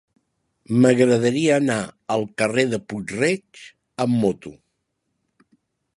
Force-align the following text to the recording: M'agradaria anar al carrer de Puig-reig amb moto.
M'agradaria 0.85 1.51
anar 1.63 1.75
al 2.15 2.25
carrer 2.43 2.65
de 2.73 2.81
Puig-reig 2.93 3.63
amb 4.07 4.21
moto. 4.25 4.59